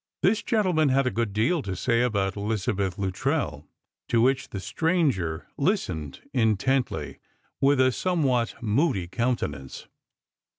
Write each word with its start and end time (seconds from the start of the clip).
This 0.23 0.41
gentleman 0.41 0.89
had 0.89 1.05
a 1.05 1.11
good 1.11 1.31
deal 1.31 1.61
to 1.61 1.75
say 1.75 2.01
about 2.01 2.35
Elizabeth 2.35 2.97
Lnttrcll, 2.97 3.67
to 4.07 4.19
which 4.19 4.49
the 4.49 4.59
stranger 4.59 5.45
listened 5.59 6.21
intently, 6.33 7.19
with 7.61 7.79
a 7.79 7.91
bomewhat 8.03 8.55
moody 8.63 9.07
countenance. 9.07 9.87